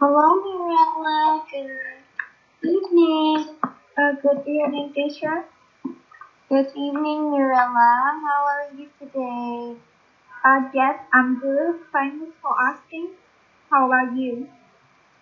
[0.00, 1.40] Hello, Mirella.
[1.52, 1.70] Good
[2.64, 3.56] evening.
[3.98, 5.44] Uh, good evening, teacher.
[6.50, 8.20] Good evening, Mirella.
[8.24, 9.78] How are you today?
[10.44, 11.76] Uh, yes, I'm good.
[11.92, 13.10] Thanks for asking.
[13.70, 14.48] How are you?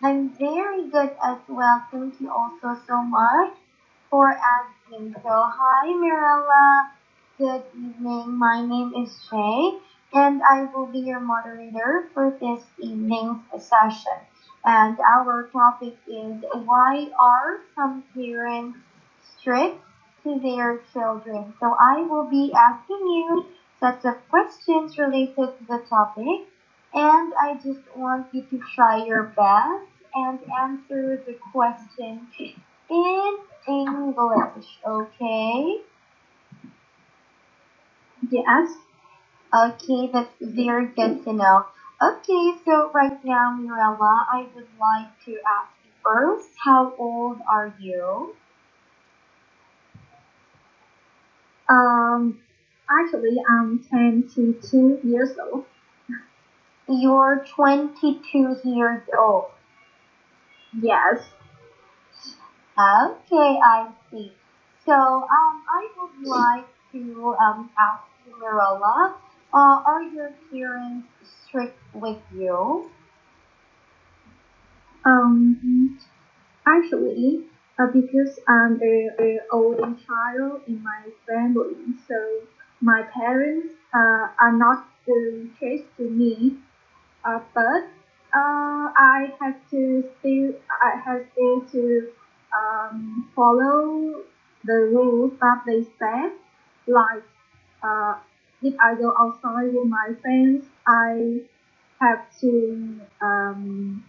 [0.02, 1.83] I'm very good as well.
[1.91, 3.51] Thank you also so much
[4.10, 5.15] for asking.
[5.23, 6.87] So, hi, Mirella.
[7.38, 8.38] Good evening.
[8.38, 9.73] My name is Shay,
[10.15, 14.27] and I will be your moderator for this evening's session.
[14.65, 18.79] And our topic is why are some parents
[19.21, 19.77] strict
[20.23, 21.55] to their children?
[21.59, 23.45] So, I will be asking you
[23.81, 26.41] sets of questions related to the topic,
[26.95, 32.29] and I just want you to try your best and answer the question
[32.91, 33.37] in
[33.69, 35.77] English, okay?
[38.31, 38.77] Yes.
[39.55, 41.62] Okay, that's very good to know.
[42.02, 47.68] Okay, so right now, Mirella, I would like to ask you first, how old are
[47.78, 48.34] you?
[51.69, 52.34] Um,
[52.91, 55.62] actually, I'm 22 years old.
[56.88, 59.44] You're 22 years old.
[60.72, 61.30] Yes.
[62.78, 64.32] Okay, I see.
[64.86, 69.12] So, um, I would like to um, ask you, Mirella,
[69.52, 71.06] uh, are your parents
[71.48, 72.84] strict with you?
[75.04, 75.91] Um,
[76.66, 77.41] actually,
[77.78, 82.42] uh, because I'm a, a only child in my family, so
[82.80, 86.52] my parents uh, are not strict to me.
[87.24, 87.82] Uh, but
[88.34, 92.08] uh, I have to still I have still to
[92.56, 94.22] um, follow
[94.64, 96.32] the rules that they set.
[96.86, 97.24] Like
[97.82, 98.14] uh,
[98.62, 101.42] if I go outside with my friends, I
[102.00, 104.03] have to um,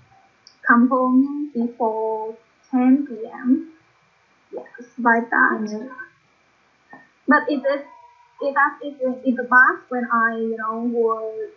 [0.67, 2.35] come home before
[2.71, 3.63] 10 p.m.
[4.51, 5.59] Yes, like that.
[5.59, 5.89] Mhm.
[7.27, 7.81] But it is
[8.41, 11.49] it that is in the past when I you know was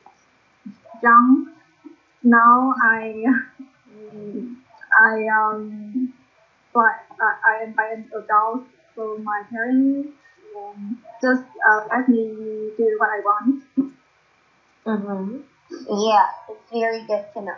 [1.03, 1.43] young.
[2.23, 3.25] Now I
[4.97, 6.11] I um
[6.75, 8.63] but I, I am an adult,
[8.95, 10.11] so my parents
[10.57, 13.57] um, just uh, let me do what I want.
[14.87, 15.39] Mm-hmm.
[15.89, 17.57] Yeah, it's very good to know.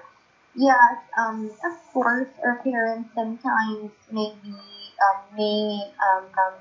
[0.55, 4.55] Yes, um, of course, our parents sometimes maybe
[5.05, 6.55] um, may um, um,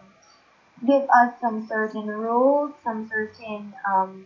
[0.85, 4.25] give us some certain rules, some certain um,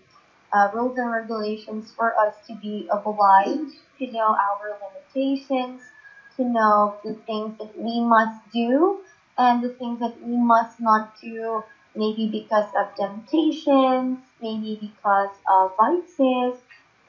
[0.53, 5.81] uh, rules and regulations for us to be obliged to know our limitations,
[6.37, 8.97] to know the things that we must do
[9.37, 11.63] and the things that we must not do,
[11.95, 16.55] maybe because of temptations, maybe because of vices,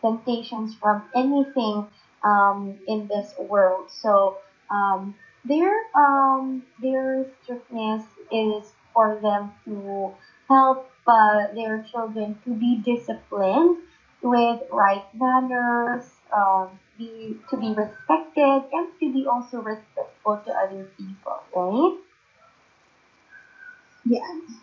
[0.01, 1.85] temptations from anything
[2.25, 3.91] um, in this world.
[3.91, 4.35] So
[4.71, 10.13] um, their um, their strictness is for them to
[10.49, 13.77] help uh, their children to be disciplined
[14.23, 16.03] with right manners,
[16.33, 21.93] um, be to be respected, and to be also respectful to other people, right?
[24.05, 24.61] Yes.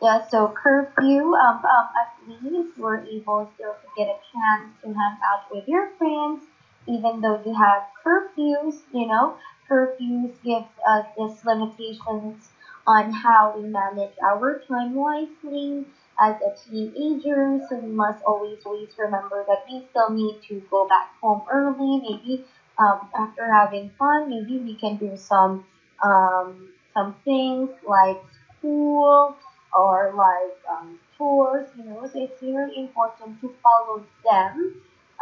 [0.00, 2.08] Yeah, so curfew, um, um, at
[2.42, 6.46] least we're able still to get a chance to hang out with your friends,
[6.86, 9.32] even though you have curfews, you know,
[9.68, 12.50] curfews gives us this limitations
[12.86, 15.84] on how we manage our time wisely
[16.20, 20.84] as a teenager, so we must always, always remember that we still need to go
[20.84, 22.40] back home early, maybe
[22.78, 25.60] um, after having fun, maybe we can do some
[26.02, 28.18] um, some things like
[28.58, 29.34] school
[29.76, 32.06] or like um, chores, you know.
[32.06, 34.72] So it's very important to follow them,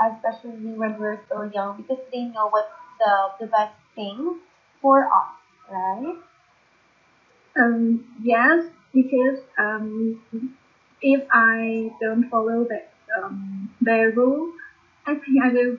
[0.01, 2.69] especially when we're still young, because they know what's
[3.01, 4.35] the the best thing
[4.83, 5.35] for us,
[5.71, 6.17] right?
[7.57, 10.17] Um, yes, because um,
[11.03, 12.81] if I don't follow the
[13.23, 14.51] um, their rule,
[15.07, 15.77] I think I will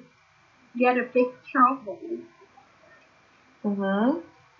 [0.77, 1.99] get a big trouble.
[3.63, 4.17] Mm-hmm.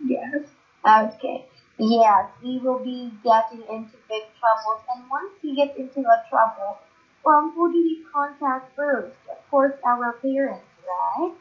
[0.07, 0.55] Yes.
[0.85, 1.41] Okay.
[1.77, 6.77] Yes, we will be getting into big troubles, and once we get into a trouble,
[7.25, 9.15] um, who do we contact first?
[9.29, 11.31] Of course, our parents, right?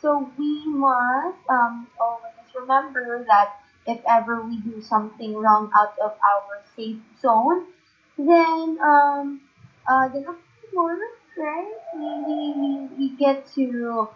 [0.00, 3.48] So we must um always remember that
[3.86, 7.62] if ever we do something wrong out of our safe zone,
[8.18, 9.40] then um
[9.86, 10.36] uh then of
[10.72, 11.74] course, right?
[11.94, 14.08] We, we, we get to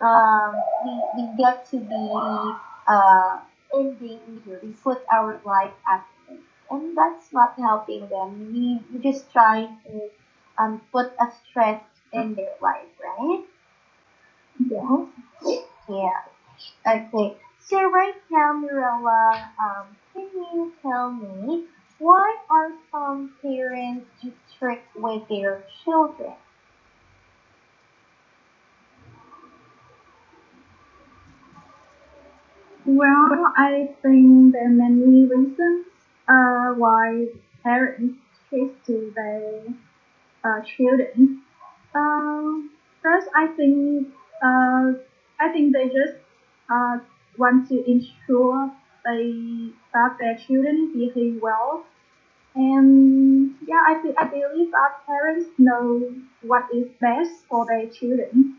[0.00, 0.54] um,
[0.84, 2.10] we, we get to be
[2.86, 3.38] uh,
[3.72, 4.58] in danger.
[4.62, 6.42] We put our life at risk.
[6.70, 8.52] And that's not helping them.
[8.52, 10.08] We, we just try to
[10.58, 11.78] um, put a stress
[12.12, 13.40] in their life, right?
[14.58, 15.06] Yes.
[15.88, 16.20] Yeah.
[16.86, 17.34] Okay.
[17.58, 21.60] So right now, Mirella, um, can you tell me
[21.98, 24.08] why are some parents
[24.48, 26.34] strict with their children?
[32.84, 35.80] Well, I think there are many reasons
[36.28, 37.26] uh, why
[37.62, 38.14] parents
[38.50, 39.74] teach to their
[40.44, 41.30] uh, children.
[41.94, 42.70] Um,
[43.02, 44.08] first, I think
[44.42, 44.94] uh,
[45.40, 46.14] I think they just
[46.70, 46.98] uh,
[47.38, 48.70] want to ensure
[49.04, 51.82] they that their children behave well.
[52.54, 58.50] And yeah, I, I believe that parents know what is best for their children.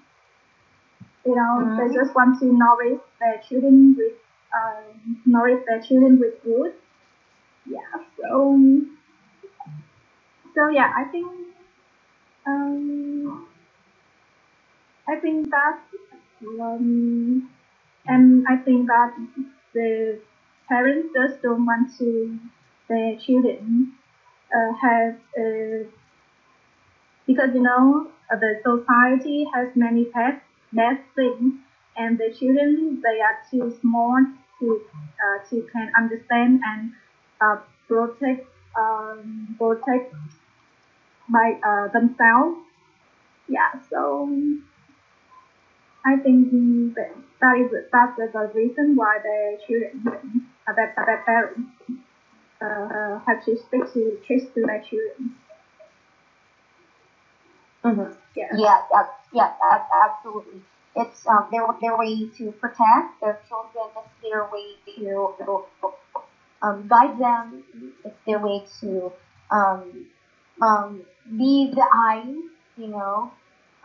[1.26, 1.78] You know, mm-hmm.
[1.78, 4.14] they just want to nourish their children with
[4.54, 4.82] uh,
[5.26, 6.74] nourish their children with food.
[7.66, 7.80] Yeah,
[8.20, 8.58] so
[10.54, 11.28] so yeah, I think
[12.46, 13.48] um,
[15.08, 15.80] I think that
[16.62, 17.50] um,
[18.06, 19.14] and I think that
[19.74, 20.20] the
[20.68, 22.40] parents just don't want to
[22.90, 23.94] their children
[24.56, 25.88] uh, have uh,
[27.26, 30.42] because you know the society has many bad
[31.16, 31.54] things
[31.96, 34.18] and the children they are too small
[34.60, 34.82] to
[35.24, 36.92] uh, to can understand and
[37.42, 37.56] uh,
[37.88, 38.42] protect
[38.78, 40.12] um, protect
[41.30, 42.58] by uh, themselves
[43.48, 44.28] yeah so
[46.06, 46.50] I think
[46.96, 51.70] that that is that's the reason why the children uh, that that parents
[52.62, 55.32] uh, have to stick to kiss to their children.
[57.84, 58.12] Mm-hmm.
[58.36, 58.48] Yeah.
[58.56, 58.78] Yeah.
[58.92, 59.50] That, yeah.
[60.04, 60.62] Absolutely.
[60.96, 63.86] It's um, their their way to protect their children.
[63.98, 65.34] It's their way to
[66.62, 67.64] um, guide them.
[68.06, 69.12] It's their way to
[69.52, 70.06] um,
[70.62, 71.04] um,
[71.38, 72.36] be the eyes.
[72.78, 73.32] You know.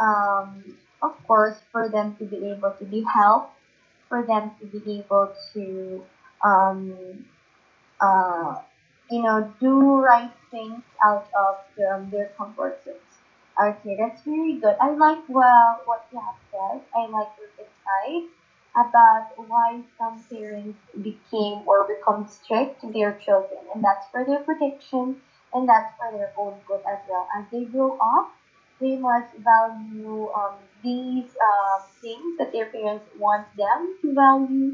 [0.00, 3.50] Um, of course, for them to be able to be helped,
[4.08, 6.04] for them to be able to,
[6.44, 7.24] um,
[8.00, 8.54] uh,
[9.10, 11.56] you know, do right things out of
[11.92, 13.07] um, their comfort zones.
[13.60, 14.76] Okay, that's very good.
[14.80, 16.80] I like well what you have said.
[16.94, 18.24] I like your insight
[18.76, 24.38] about why some parents became or become strict to their children, and that's for their
[24.38, 25.16] protection
[25.52, 27.26] and that's for their own good as well.
[27.36, 28.26] As they grow up,
[28.80, 34.72] they must value um, these uh, things that their parents want them to value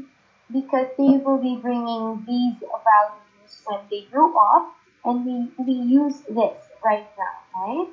[0.51, 4.67] because they will be bringing these values when they grow up
[5.03, 7.85] and we, we use this right now, right?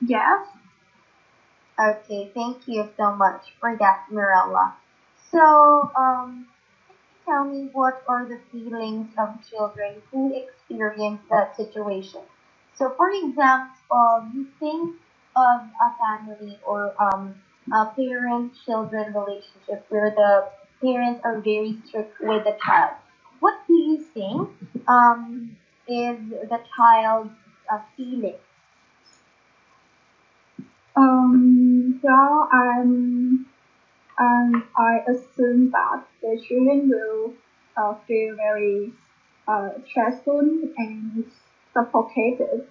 [0.00, 0.40] Yes.
[1.78, 4.74] Okay, thank you so much for that, Mirella.
[5.30, 6.46] So, um,
[7.26, 12.22] tell me what are the feelings of children who experience that situation?
[12.74, 14.92] So, for example, you think
[15.36, 17.36] of a family or um,
[17.72, 20.48] a parent-children relationship where the
[20.82, 22.96] parents are very strict with the child.
[23.40, 24.48] What do you think
[24.88, 25.56] um,
[25.88, 27.32] is the child's
[27.70, 28.38] uh, feeling?
[30.96, 31.94] Um,
[32.52, 33.40] um,
[34.18, 37.32] um, I assume that the children will
[37.76, 38.92] uh, feel very
[39.48, 40.40] uh, stressful
[40.76, 41.24] and
[41.74, 42.62] suffocated.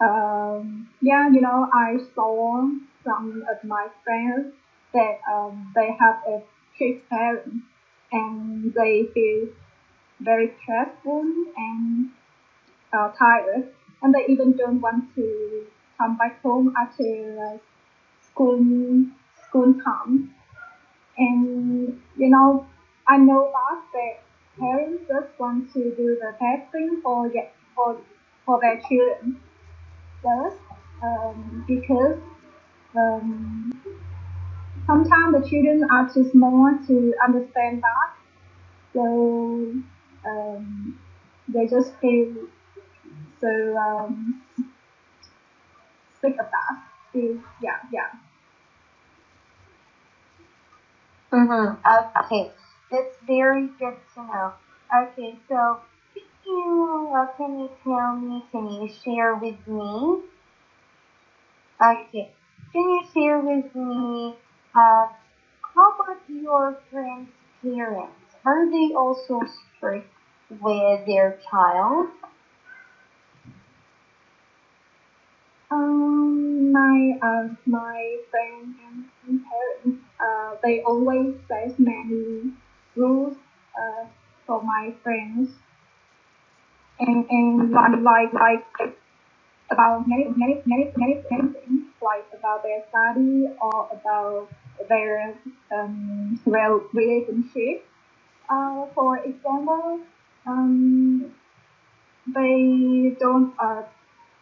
[0.00, 2.66] Um, yeah, you know, I saw
[3.04, 4.46] some of my friends
[4.94, 6.40] that um, they have a
[6.74, 7.62] strict parent
[8.12, 9.48] and they feel
[10.20, 11.24] very stressful
[11.56, 12.06] and
[12.92, 13.64] uh, tired,
[14.02, 15.66] and they even don't want to
[16.00, 17.10] come back home after
[17.46, 17.58] uh,
[18.30, 18.60] school
[19.48, 20.30] school time.
[21.18, 22.66] And you know,
[23.08, 23.52] I know
[23.92, 24.20] that
[24.58, 27.30] parents just want to do the best thing for
[27.74, 27.98] for
[28.46, 29.40] for their children
[30.22, 30.58] first
[31.02, 32.18] um, because
[32.96, 33.72] um,
[34.86, 38.10] sometimes the children are too small to understand that.
[38.94, 39.74] So
[40.26, 40.98] um,
[41.48, 42.34] they just feel
[43.40, 44.42] so um,
[46.20, 46.46] sick of.
[47.12, 48.06] Feel, yeah, yeah.
[51.32, 51.74] Mm-hmm.
[52.24, 52.50] Okay,
[52.90, 54.52] that's very good to know.
[54.94, 55.78] Okay, so
[56.44, 60.18] you, uh, can you tell me, can you share with me?
[61.82, 62.28] Okay,
[62.72, 64.36] can you share with me,
[64.74, 65.06] uh,
[65.74, 67.30] how about your friend's
[67.62, 68.36] parents?
[68.44, 69.40] Are they also
[69.76, 70.06] strict
[70.50, 72.08] with their child?
[75.70, 78.74] Um, my uh, my friend
[79.26, 82.52] and parents, uh, they always set many
[82.96, 83.36] rules
[83.80, 84.06] uh,
[84.46, 85.50] for my friends
[86.98, 88.96] and and like like like
[89.70, 94.48] about many many many many things like about their study or about
[94.88, 95.34] their
[95.72, 96.40] um,
[96.92, 97.86] relationship.
[98.50, 100.00] Uh, for example,
[100.46, 101.32] um,
[102.26, 103.82] they don't uh,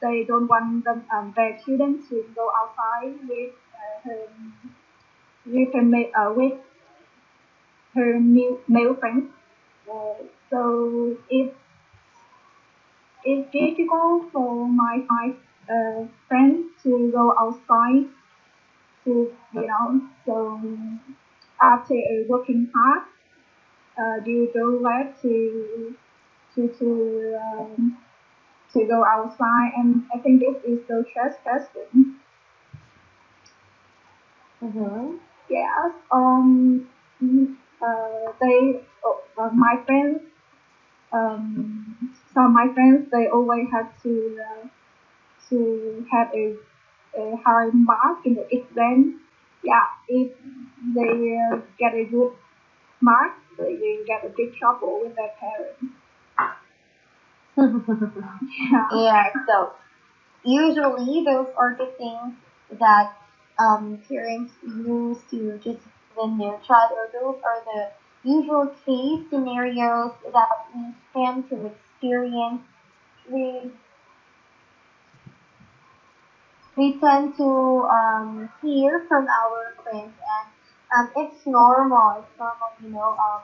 [0.00, 4.26] they don't want them um, their children to go outside with uh, her
[5.46, 6.52] with her uh, with
[7.94, 9.24] her male, male friends.
[9.90, 10.14] Uh,
[10.50, 11.52] so it's
[13.24, 15.32] it's difficult for my my
[15.70, 18.04] uh, friends to go outside
[19.04, 20.60] to you know so
[21.62, 23.02] after a working hard
[23.98, 25.94] uh, you don't like to
[26.54, 27.96] to to um,
[28.72, 31.86] to go outside and I think this is so stressful.
[34.62, 35.16] Mm-hmm.
[35.50, 35.92] Yes.
[36.10, 36.86] Um.
[37.80, 38.32] Uh.
[38.40, 38.80] They.
[39.04, 40.20] Oh, uh, my friends.
[41.12, 42.12] Um.
[42.34, 44.68] Some of my friends they always have to uh,
[45.50, 46.56] to have a,
[47.18, 49.20] a high mark in the exam.
[49.64, 49.86] Yeah.
[50.08, 50.32] If
[50.94, 52.32] they uh, get a good
[53.00, 55.97] mark, they get a big trouble with their parents.
[57.58, 58.86] Yeah.
[58.92, 59.70] yeah, so
[60.44, 62.34] usually those are the things
[62.80, 63.08] that
[63.58, 67.88] um, parents use to just discipline their child, or those are the
[68.24, 72.62] usual case scenarios that we tend to experience.
[73.30, 73.70] We
[76.76, 80.48] we tend to um, hear from our friends, and
[80.96, 82.12] um, it's normal.
[82.18, 83.16] It's normal, you know.
[83.18, 83.42] Um,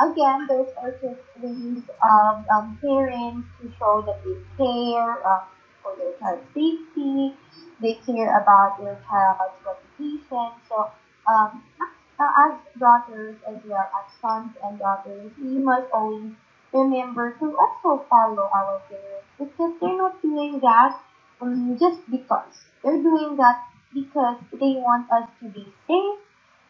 [0.00, 5.40] again, those are just ways of um, parents to show that they care uh,
[5.82, 7.32] for their child's safety,
[7.80, 10.50] they care about their child's reputation.
[10.68, 10.88] So,
[11.28, 11.62] um,
[12.20, 16.32] as daughters as well as sons and daughters, we must always
[16.72, 20.92] remember to also follow our parents because they're not doing that
[21.40, 22.66] um, just because.
[22.82, 23.56] They're doing that
[23.92, 26.18] because they want us to be safe,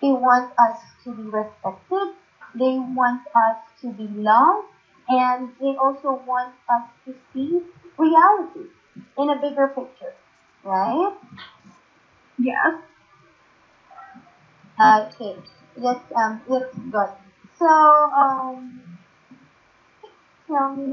[0.00, 2.08] they want us to be respected,
[2.54, 4.66] they want us to be loved,
[5.08, 7.60] and they also want us to see
[7.98, 8.66] reality
[9.18, 10.14] in a bigger picture,
[10.64, 11.10] right?
[12.38, 12.74] Yes.
[14.80, 15.34] Okay,
[15.76, 17.06] let's um let's go.
[17.58, 18.98] So um,
[20.46, 20.86] tell me,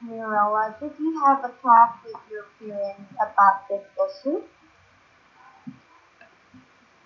[0.00, 4.40] Mirella, did you have a talk with your parents about this issue?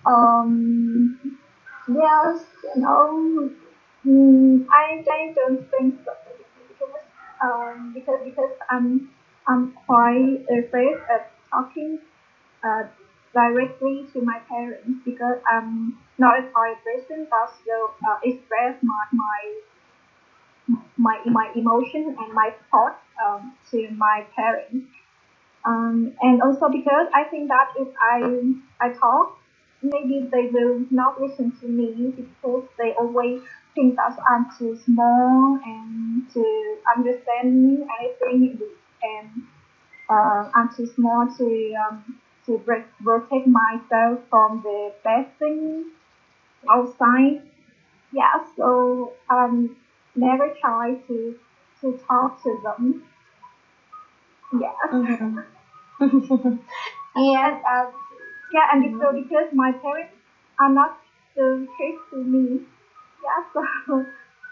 [0.05, 1.15] Um.
[1.89, 2.45] Yes.
[2.77, 3.51] No.
[4.07, 6.12] Mm, I I don't think so.
[6.69, 7.04] Because
[7.42, 9.02] um because because I'm
[9.47, 11.21] I'm quite afraid of
[11.52, 11.99] talking
[12.64, 12.85] uh
[13.35, 19.04] directly to my parents because I'm not a quiet person that will uh, express my
[19.12, 19.40] my
[20.97, 24.87] my my emotion and my thoughts um to my parents.
[25.64, 28.23] Um and also because I think that if I
[28.80, 29.28] I talk
[29.83, 33.41] maybe they will not listen to me because they always
[33.75, 37.83] think that I'm too small and to understand
[38.31, 38.59] anything
[39.03, 39.43] and
[40.09, 42.59] uh, I'm too small to um, to
[43.05, 45.87] protect myself from the bad things
[46.71, 47.41] outside.
[48.13, 49.71] Yeah, so um,
[50.15, 51.35] never try to
[51.81, 53.03] to talk to them.
[54.53, 54.73] Yeah.
[54.93, 55.39] Mm-hmm.
[57.17, 57.93] yes, um,
[58.52, 60.12] Yeah, and so because my parents
[60.59, 60.92] are not
[61.35, 62.61] so strict to me,
[63.23, 63.40] yeah,
[63.87, 64.04] so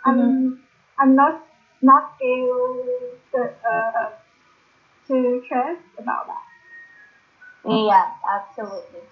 [0.04, 0.32] I'm
[0.98, 1.36] I'm not
[1.82, 4.10] not able to, uh,
[5.06, 6.44] too stressed about that.
[7.64, 9.02] yeah, absolutely.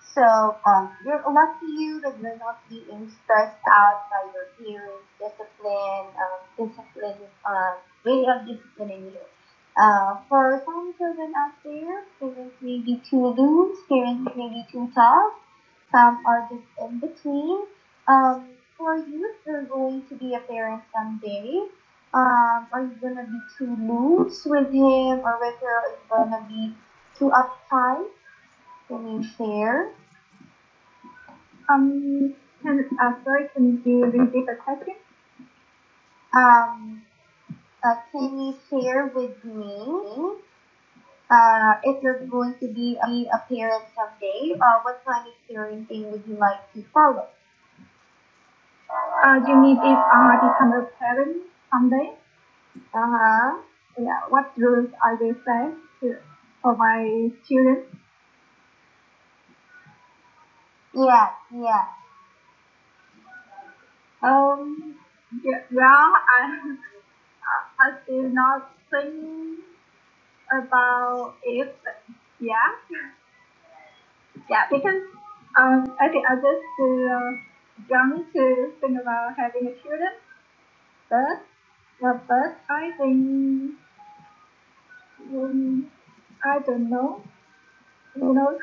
[0.00, 6.12] So, um, you're lucky you that you're not being stressed out by your parents' discipline,
[6.22, 7.72] um, discipline, uh,
[8.04, 9.20] way of disciplining you.
[9.76, 14.88] Uh, for some children out there, parents may be too loose, parents may be too
[14.94, 15.32] tough,
[15.92, 17.64] some are just in between.
[18.08, 21.60] Um, for you, if you're going to be a parent someday,
[22.14, 25.76] um, are you gonna be too loose with him or with her?
[25.80, 26.72] Are you gonna be
[27.18, 28.08] too uptight?
[28.88, 29.88] Can you share?
[31.68, 32.30] Um,
[32.62, 34.94] can uh, sorry, can you repeat the question?
[36.34, 37.00] Um,
[37.84, 40.34] uh, can you share with me
[41.30, 46.10] uh, if you're going to be a, a parent someday, uh, what kind of parenting
[46.10, 47.28] would you like to follow?
[49.24, 52.12] Uh, you mean if I become a parent someday?
[52.94, 53.58] Uh-huh.
[53.98, 56.16] Yeah, what rules I will set to,
[56.62, 57.82] for my children?
[60.94, 61.84] Yeah, yeah.
[64.22, 64.96] Um,
[65.42, 66.76] yeah, well, I,
[67.84, 69.60] I still not think
[70.52, 71.74] about it.
[72.40, 72.70] Yeah,
[74.50, 75.02] yeah, because
[75.58, 77.32] Um, I think I just too uh,
[77.90, 78.44] young to
[78.80, 80.14] think about having a children,
[81.10, 81.38] but
[82.04, 83.74] uh, but I think
[85.34, 85.86] um,
[86.44, 87.22] I don't know.
[88.16, 88.58] You know,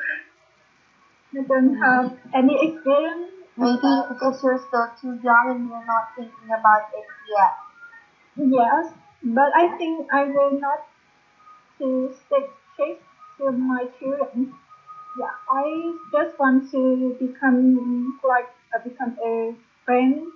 [1.36, 3.32] I don't have any experience.
[3.56, 7.54] Maybe because you're still too young and you're not thinking about it yet.
[8.36, 10.80] Yes, but I think I will not
[11.78, 13.00] to stick strict
[13.38, 14.48] to my children.
[15.18, 20.32] Yeah, I just want to become like uh, become a friend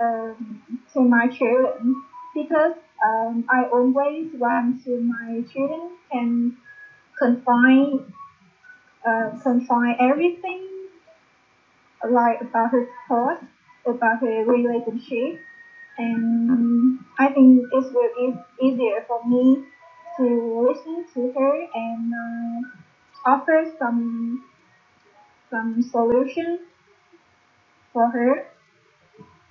[0.00, 0.60] um,
[0.94, 1.96] to my children
[2.34, 2.74] because
[3.04, 6.54] um, I always want to my children can
[7.18, 8.12] confine
[9.06, 10.88] uh, confine everything
[12.08, 13.42] like about her thoughts
[13.86, 15.36] about her relationship
[15.98, 19.64] and I think it will very easier for me
[20.18, 20.24] to
[20.68, 24.42] listen to her and uh, offer some
[25.50, 26.60] some solution
[27.92, 28.46] for her.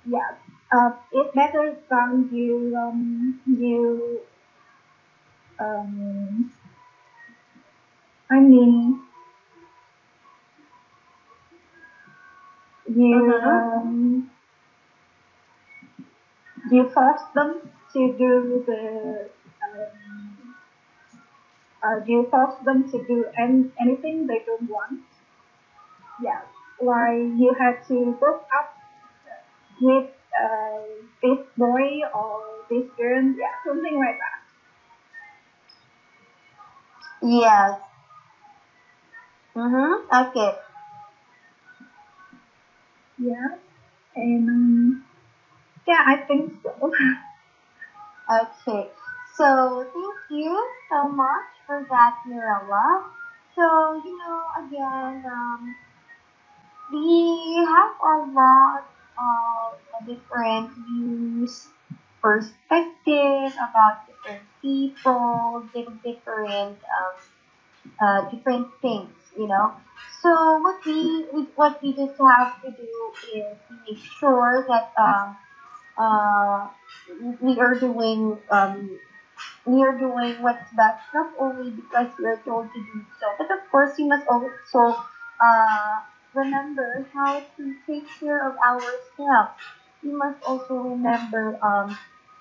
[0.04, 0.36] Yeah,
[0.72, 4.20] uh, it's better than you um, you
[5.58, 6.50] um,
[8.30, 9.00] I mean
[12.88, 13.44] you Mhm.
[13.46, 14.30] um,
[16.70, 17.60] you force them
[17.92, 19.28] to do the
[19.64, 20.54] um,
[21.82, 25.00] uh, you force them to do any, anything they don't want.
[26.20, 26.42] Yeah,
[26.80, 28.66] like you have to look up
[29.80, 30.04] with
[30.40, 30.78] uh,
[31.22, 34.40] this boy or this girl, yeah, something like that.
[37.22, 37.78] Yes.
[39.54, 39.92] Mm-hmm.
[40.12, 40.50] Okay.
[43.18, 43.54] Yeah,
[44.16, 45.00] and um,
[45.86, 46.90] yeah, I think so.
[48.30, 48.88] Okay.
[49.36, 53.00] So thank you so much for that, Mirella.
[53.54, 55.74] So you know, again, um,
[56.92, 58.82] we have a lot
[59.18, 61.68] of different views,
[62.22, 65.62] perspective about different people,
[66.04, 67.16] different um,
[68.00, 69.72] uh, different things, you know.
[70.22, 71.24] So what we,
[71.54, 75.36] what we just have to do is make sure that um,
[75.98, 76.68] uh,
[77.40, 78.98] we are doing um,
[79.66, 83.50] we are doing what's best not only because we are told to do so, but
[83.50, 84.94] of course we must also
[85.40, 86.00] uh,
[86.34, 89.50] remember how to take care of ourselves.
[90.02, 91.96] We must also remember um,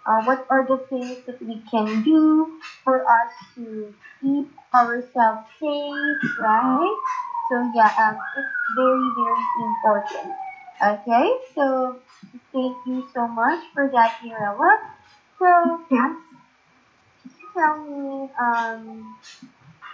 [0.06, 2.50] uh, what are the things that we can do
[2.84, 6.96] for us to keep ourselves safe, right?
[7.50, 10.34] So yeah, um, it's very very important.
[10.82, 11.98] Okay, so
[12.54, 14.78] thank you so much for that, Mirella.
[15.40, 16.14] So yeah.
[17.54, 19.16] tell me, um,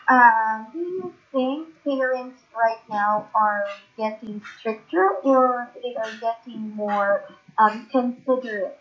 [0.09, 3.65] uh, do you think parents right now are
[3.97, 7.21] getting stricter or they are getting more
[7.59, 8.75] um, considerate?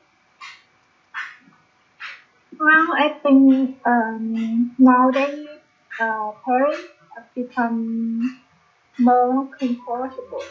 [2.59, 5.47] Well, I think um, nowadays
[6.01, 8.21] uh, parents have become
[8.99, 10.43] more comfortable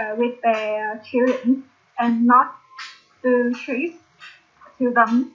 [0.00, 1.58] uh, with their children
[1.98, 2.48] and not
[3.22, 3.92] to treat
[4.78, 5.30] to them.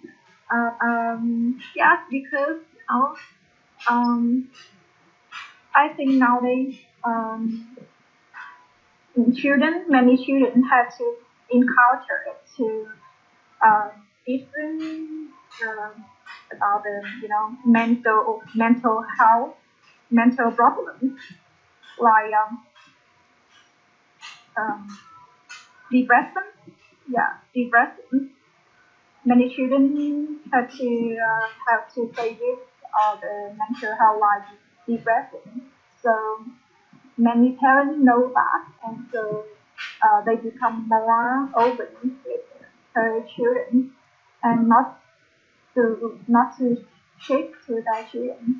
[0.51, 2.57] Uh, um, yes, because
[2.89, 3.15] of,
[3.89, 4.43] um,
[5.75, 7.77] I think nowadays um,
[9.35, 11.13] children, many children have to
[11.49, 12.19] encounter
[12.57, 12.87] to
[13.65, 13.89] uh,
[14.27, 15.31] different
[15.67, 15.91] uh,
[16.53, 19.53] about the you know mental mental health,
[20.11, 21.13] mental problems
[21.99, 22.59] like um,
[24.57, 24.87] um,
[25.91, 26.43] depression.
[27.07, 28.27] Yeah, depression.
[29.25, 32.59] Many children have to uh, have to face with
[32.97, 34.43] all the mental health like
[34.87, 35.61] depression.
[36.01, 36.43] So
[37.17, 39.45] many parents know that, and so
[40.03, 41.87] uh, they become more open
[42.25, 42.41] with
[42.95, 43.85] her children
[44.43, 44.87] and not
[45.75, 46.77] to not to
[47.21, 48.55] trick to their children.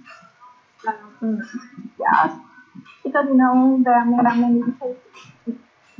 [0.87, 1.41] Um,
[1.99, 2.33] yes,
[3.03, 5.31] because you know there are many cases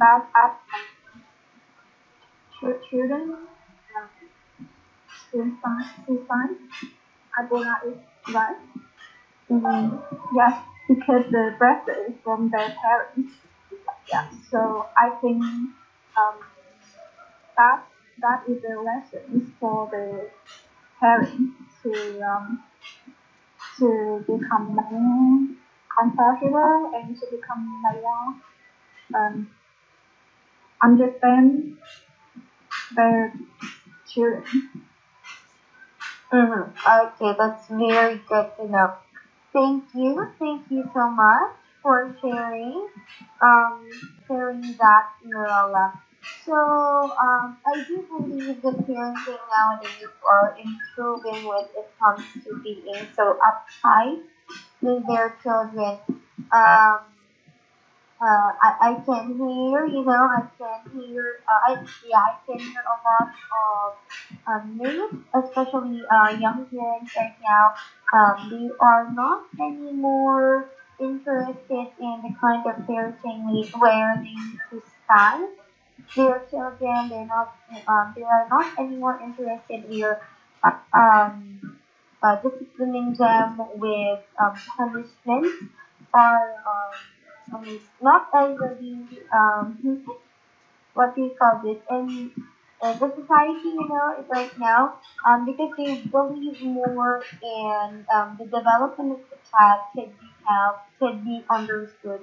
[0.01, 0.51] at
[2.51, 3.25] ch- children
[3.95, 4.09] um,
[5.29, 6.55] suicide, suicide.
[7.37, 7.97] I think that is
[8.33, 8.57] right.
[10.33, 10.53] Yes,
[10.87, 13.31] because the pressure from their parents.
[14.11, 16.39] Yeah, so I think um,
[17.57, 17.79] that
[18.19, 20.29] that is a lesson for the
[20.99, 22.59] parents to um,
[23.77, 25.47] to become more
[25.95, 28.33] comfortable and to become more
[29.15, 29.47] um,
[30.81, 31.73] understand
[32.95, 33.31] their
[34.07, 34.43] children.
[36.31, 36.67] Mm-hmm.
[37.21, 38.87] Okay, that's very good to know.
[39.53, 40.25] Thank you.
[40.39, 42.87] Thank you so much for sharing,
[43.41, 43.89] um,
[44.27, 45.91] sharing that, Mirella.
[46.45, 53.07] So, um, I do believe that parenting nowadays are improving when it comes to being
[53.15, 54.19] so uptight
[54.81, 55.99] with their children.
[56.51, 56.99] Um,
[58.21, 61.75] uh, I, I can hear, you know, I can hear, uh, I,
[62.05, 63.27] yeah, I can hear a lot
[63.63, 63.93] of
[64.47, 67.71] um, especially uh, young parents right now.
[68.13, 70.65] Um, they are not anymore
[70.99, 74.81] interested in the kind of parenting we- where they need
[76.15, 77.07] their children.
[77.09, 77.49] They're not,
[77.87, 80.15] um, they are not anymore interested in
[80.93, 81.61] um,
[82.23, 85.47] uh, disciplining them with um, punishment
[86.13, 86.93] or um,
[87.53, 89.77] um, not everybody um,
[90.93, 92.31] what you call this in
[92.81, 94.91] uh, the society you know right now
[95.27, 100.81] um, because they believe more in um, the development of the child could be helped
[100.99, 102.21] could be understood.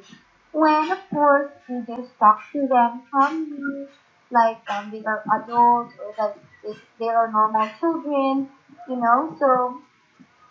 [0.53, 3.87] When of course we just talk to them calmly
[4.31, 8.49] like um, they are adults or if they are normal children
[8.87, 9.81] you know so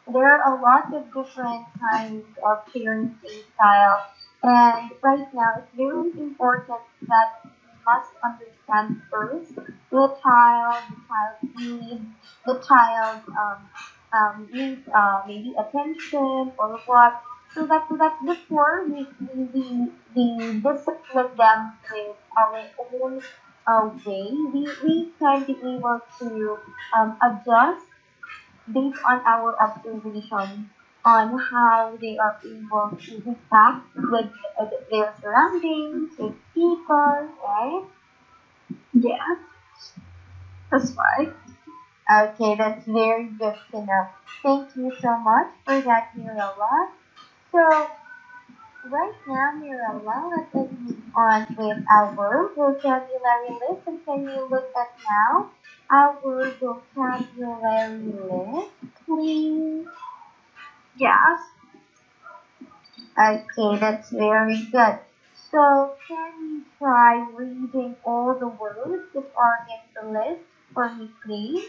[0.07, 3.97] there are a lot of different kinds of parenting style,
[4.43, 7.51] and right now it's very important that we
[7.86, 12.06] must understand first the child, the child's needs,
[12.45, 13.69] the child um,
[14.13, 17.21] um, needs uh, maybe attention or what,
[17.53, 23.23] so that so that before we we, we, we discipline them with our own
[23.65, 26.60] uh, way, we, we can be able to
[26.93, 27.88] um, adjust
[28.71, 30.69] based on our observation
[31.05, 34.29] on how they are able to interact with
[34.89, 37.83] their surroundings, with people, right?
[38.93, 39.37] Yes,
[40.71, 41.29] that's right.
[42.11, 44.07] Okay, that's very good to know.
[44.43, 46.87] Thank you so much for that, Mirella.
[47.51, 47.87] So,
[48.85, 52.07] right now, Mirella, let us move on with our
[52.55, 53.81] vocabulary list.
[53.87, 55.47] And can you look at now
[55.91, 56.13] our
[56.59, 58.71] vocabulary list,
[59.05, 59.85] please?
[60.97, 61.51] Yes.
[63.17, 64.95] Okay, that's very good.
[65.34, 70.41] So, can you try reading all the words that are in the list
[70.73, 71.63] for me, please?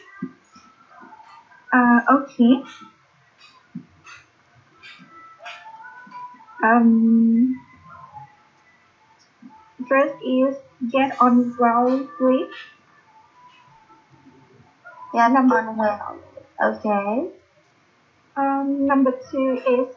[1.72, 2.56] Uh, okay.
[6.62, 7.54] Um,
[9.88, 10.54] first is
[10.90, 12.48] get on well with.
[15.12, 16.18] Get Number- on well.
[16.62, 17.30] Okay.
[18.36, 19.88] Um, number two is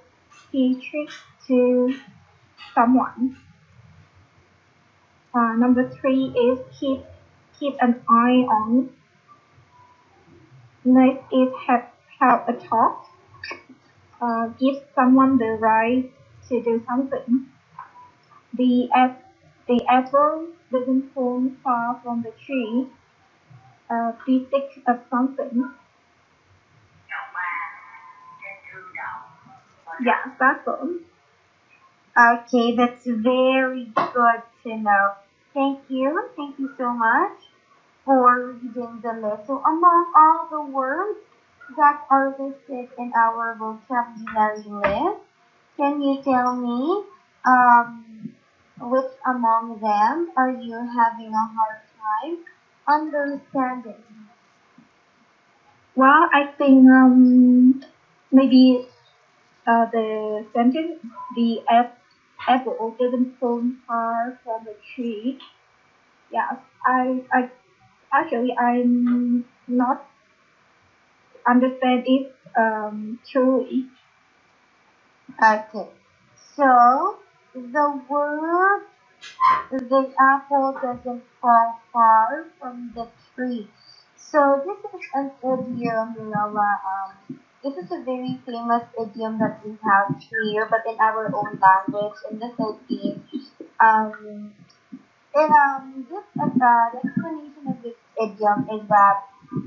[0.52, 1.10] be trick
[1.48, 1.94] to
[2.76, 3.36] someone.
[5.34, 7.00] Uh, number three is keep
[7.58, 8.88] keep an eye on.
[10.84, 11.84] Next is have
[12.20, 13.06] have a talk.
[14.22, 16.06] Uh, give someone the right
[16.48, 17.42] to do something.
[18.54, 19.16] The ap-
[19.68, 22.88] the apple doesn't fall far from the tree.
[23.90, 25.70] Uh, be sick of something.
[30.00, 30.90] Yeah, that's all.
[32.18, 35.12] Okay, that's very good to know.
[35.54, 36.22] Thank you.
[36.36, 37.32] Thank you so much
[38.06, 39.46] for reading the list.
[39.48, 41.20] So among all the words
[41.78, 45.20] that are listed in our vocabulary list,
[45.78, 47.02] can you tell me
[47.46, 48.30] um,
[48.80, 52.38] which among them are you having a hard time
[52.88, 54.28] understanding?
[55.96, 57.76] Well, I think um
[58.32, 58.80] maybe
[59.68, 60.98] uh the sentence
[61.36, 61.62] the
[62.48, 65.38] apple doesn't fall far from the tree.
[66.32, 67.48] Yes, I I
[68.14, 70.00] actually I'm not
[71.48, 72.24] understand it
[72.56, 73.86] um truly.
[75.42, 75.90] Okay,
[76.36, 77.16] so
[77.54, 78.82] the word
[79.72, 83.68] the apple doesn't fall far from the tree.
[84.16, 86.80] So this is an idiom, Mirella.
[86.86, 91.60] Um, this is a very famous idiom that we have here, but in our own
[91.60, 93.52] language in the Philippines.
[93.80, 94.54] Um,
[95.36, 96.48] and um, this uh,
[96.92, 99.18] the explanation of this idiom is that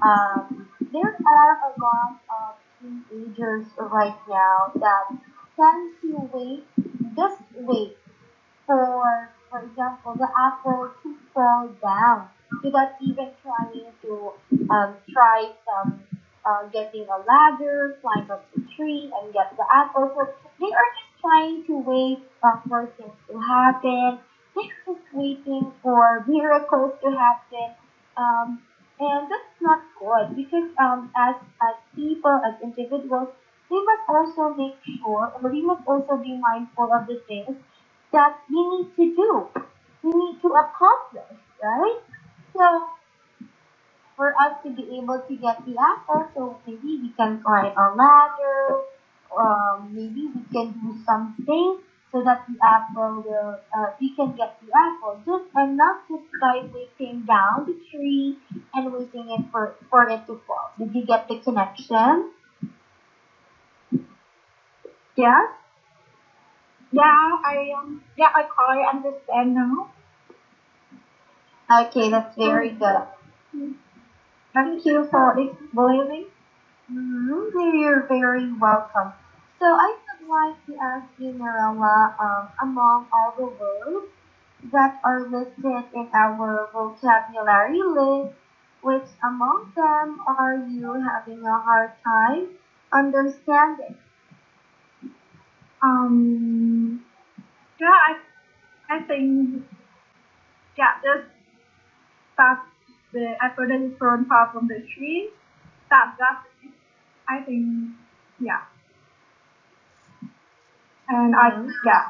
[0.02, 5.04] um, there are a lot of teenagers right now that
[5.56, 6.64] tend to wait,
[7.16, 7.92] just wait
[8.66, 12.28] for, for example, the apple to fall down
[12.62, 14.32] without even trying to
[14.70, 16.00] um, try some
[16.44, 20.10] uh, getting a ladder, climb up the tree, and get the apple.
[20.14, 20.28] So
[20.60, 24.18] they are just trying to wait uh, for things to happen.
[24.54, 27.74] They're just waiting for miracles to happen.
[28.16, 28.60] Um,
[29.00, 33.28] and that's not good because um, as as people, as individuals,
[33.70, 37.56] we must also make sure, or we must also be mindful of the things
[38.12, 39.48] that we need to do,
[40.02, 41.98] we need to accomplish, right?
[42.56, 42.86] So,
[44.20, 47.86] for us to be able to get the apple, so maybe we can climb a
[47.96, 48.76] ladder,
[49.32, 51.76] um, maybe we can do something
[52.12, 55.16] so that the apple will, uh, we can get the apple.
[55.24, 58.36] Just and not just by waiting down the tree
[58.74, 60.68] and waiting it for, for it to fall.
[60.78, 62.28] Did you get the connection?
[65.16, 65.40] Yeah.
[66.92, 69.86] Yeah, I um, yeah, I quite understand now.
[71.70, 73.06] Okay, that's very good.
[74.54, 76.26] Thank you for explaining.
[76.90, 77.76] Mm-hmm.
[77.78, 79.12] You're very welcome.
[79.60, 84.06] So I would like to ask you, Mirella, um, among all the words
[84.72, 88.32] that are listed in our vocabulary list,
[88.82, 92.48] which among them are you having a hard time
[92.92, 93.96] understanding?
[95.82, 97.00] Um,
[97.80, 98.14] yeah, I,
[98.90, 99.64] I think,
[100.76, 101.24] yeah, just
[102.34, 102.58] start
[103.12, 103.36] the
[103.86, 105.28] is thrown far from the tree.
[105.90, 106.36] That, that,
[107.28, 107.92] I think,
[108.38, 108.60] yeah.
[111.08, 111.70] And I, Mhm.
[111.84, 112.02] yeah,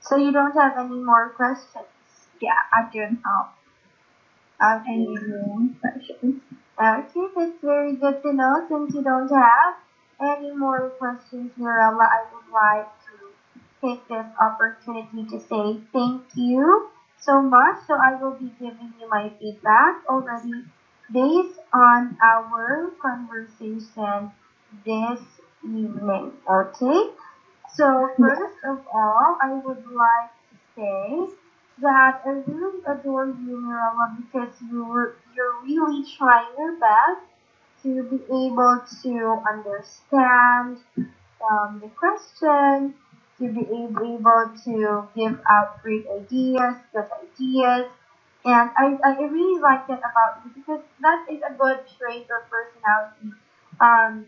[0.00, 2.30] So you don't have any more questions?
[2.40, 3.46] yeah, I don't have
[4.62, 4.92] Okay.
[4.92, 6.36] any more questions.
[6.78, 8.60] Okay, that's very good to know.
[8.68, 9.74] Since you don't have
[10.20, 13.34] any more questions, Mirella, I would like to
[13.82, 16.84] take this opportunity to say thank you
[17.18, 17.76] so much.
[17.86, 20.64] So I will be giving you my feedback already
[21.10, 24.30] based on our conversation
[24.84, 25.20] this
[25.62, 26.32] evening.
[26.48, 27.02] Okay?
[27.68, 31.26] So first of all, I would like to say
[31.78, 37.20] that I really adore you, Mirella, because you're you're really trying your best
[37.82, 40.78] to be able to understand
[41.50, 42.94] um, the question,
[43.38, 47.86] to be able, to give out great ideas, good ideas.
[48.44, 52.42] And I, I really like that about you because that is a good trait or
[52.50, 53.32] personality.
[53.80, 54.26] Um,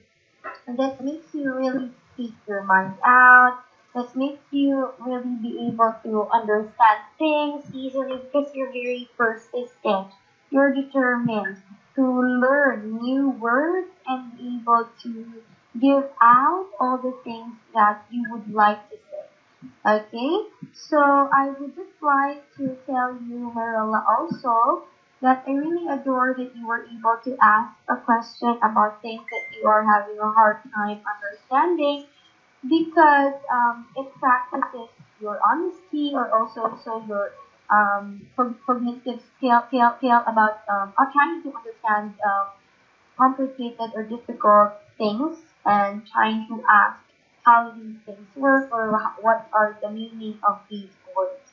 [0.66, 3.54] that makes you really speak your mind out.
[3.94, 10.08] That makes you really be able to understand things easily because you're very persistent.
[10.50, 11.56] You're determined
[11.96, 15.42] to learn new words and be able to
[15.78, 19.24] give out all the things that you would like to say.
[19.86, 20.38] Okay,
[20.72, 24.80] so I would just like to tell you, Marilla, also
[25.20, 29.42] that I really adore that you were able to ask a question about things that
[29.56, 32.04] you are having a hard time understanding
[32.68, 34.88] because um, it practices
[35.20, 37.30] your honesty or also so your
[37.70, 42.48] um, cog- cognitive skill, skill, skill about um, trying to understand um,
[43.18, 46.98] complicated or difficult things and trying to ask
[47.44, 51.52] how these things work or what are the meaning of these words.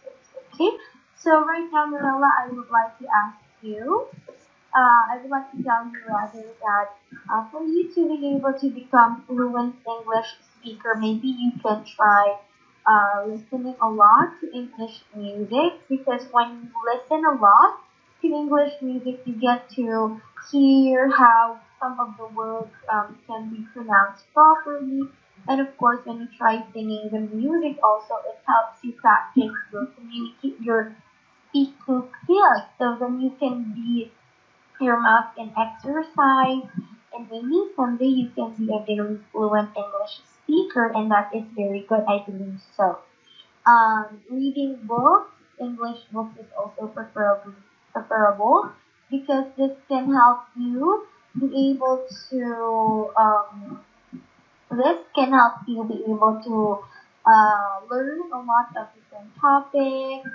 [0.54, 0.72] Okay,
[1.16, 4.08] so right now, Marilla, I would like to ask you
[4.76, 6.88] uh, I would like to tell you rather that
[7.32, 12.38] uh, for you to be able to become fluent English speaker, maybe you can try
[12.86, 17.80] uh, listening a lot to English music because when you listen a lot
[18.22, 20.20] to English music, you get to
[20.52, 25.10] hear how some of the words um, can be pronounced properly.
[25.48, 29.86] And of course, when you try singing the music, also it helps you practice your
[29.86, 30.96] communicate your
[31.50, 32.64] speaking skills.
[32.78, 34.12] So then you can be
[34.82, 36.68] your mouth can exercise,
[37.14, 41.82] and maybe someday you can be a very fluent English speaker, and that is very
[41.88, 43.00] good, I believe so.
[43.66, 47.54] Um, reading books, English books is also preferable,
[47.94, 48.72] preferable
[49.10, 51.08] because this can help you
[51.40, 53.80] be able to um,
[54.72, 56.80] this can help you be able to
[57.26, 60.30] uh, learn a lot of different topics,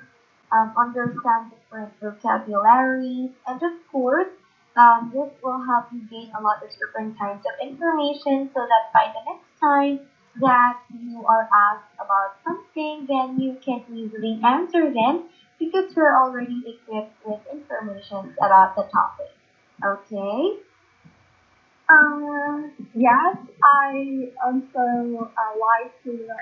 [0.53, 4.29] um, understand different vocabularies, and of course,
[4.77, 8.85] um, this will help you gain a lot of different kinds of information so that
[8.95, 10.01] by the next time
[10.41, 15.23] that you are asked about something, then you can easily answer them
[15.59, 19.31] because you're already equipped with information about the topic.
[19.85, 20.53] Okay?
[21.91, 26.37] Um, yes, I also uh, like to uh,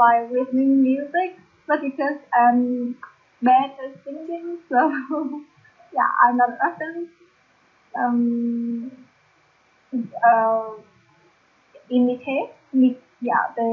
[0.00, 2.96] like listening music, but because I'm
[3.42, 4.90] bad at singing, so
[5.92, 7.08] yeah, I'm not often
[7.96, 8.92] um
[10.26, 10.74] uh
[11.90, 12.50] imitate
[13.20, 13.68] yeah the